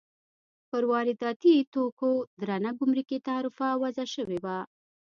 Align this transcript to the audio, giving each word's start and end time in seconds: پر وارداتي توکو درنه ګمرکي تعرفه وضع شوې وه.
پر 0.69 0.83
وارداتي 0.91 1.55
توکو 1.73 2.11
درنه 2.41 2.71
ګمرکي 2.79 3.17
تعرفه 3.27 3.67
وضع 3.81 4.05
شوې 4.15 4.39
وه. 4.43 4.57